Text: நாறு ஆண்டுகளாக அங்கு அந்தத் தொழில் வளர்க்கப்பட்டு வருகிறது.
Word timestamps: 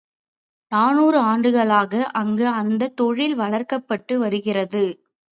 நாறு 0.71 1.17
ஆண்டுகளாக 1.23 2.05
அங்கு 2.11 2.47
அந்தத் 2.47 2.95
தொழில் 2.95 3.35
வளர்க்கப்பட்டு 3.35 4.19
வருகிறது. 4.19 4.83